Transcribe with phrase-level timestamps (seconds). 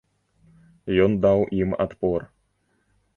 [1.07, 2.25] Ён даў ім адпор.